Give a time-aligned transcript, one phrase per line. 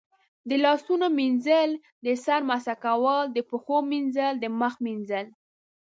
[0.49, 1.69] د لاسونو وینځل،
[2.05, 5.25] د سر مسح کول، د پښو مینځل، د مخ وینځل